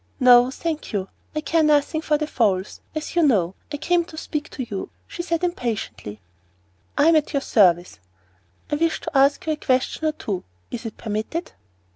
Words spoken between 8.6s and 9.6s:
"I wish to ask you a